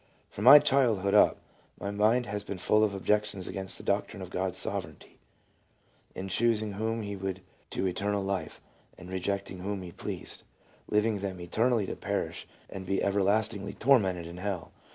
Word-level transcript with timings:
"From 0.31 0.45
my 0.45 0.57
childhood 0.57 1.13
up, 1.13 1.37
my 1.79 1.91
mind 1.91 2.25
has 2.25 2.43
been 2.43 2.57
full 2.57 2.83
of 2.83 2.95
objections 2.95 3.45
against 3.47 3.77
the 3.77 3.83
doctrine 3.83 4.23
of 4.23 4.31
God's 4.31 4.57
Sovereignty, 4.57 5.19
in 6.15 6.27
choosing 6.27 6.71
whom 6.71 7.03
He 7.03 7.15
would 7.15 7.41
to 7.69 7.85
eternal 7.85 8.23
life, 8.23 8.59
and 8.97 9.11
rejecting 9.11 9.59
whom 9.59 9.83
He 9.83 9.91
pleased; 9.91 10.41
leaving 10.89 11.19
them 11.19 11.39
eternally 11.39 11.85
to 11.85 11.95
perish 11.95 12.47
and 12.67 12.83
be 12.87 13.03
everlastingly 13.03 13.73
tormented 13.75 14.25
in 14.25 14.37
hell. 14.37 14.71